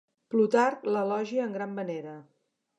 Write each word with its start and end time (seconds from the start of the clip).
Plutarc 0.35 0.87
l'elogia 0.95 1.45
en 1.45 1.55
gran 1.59 1.79
manera. 1.81 2.19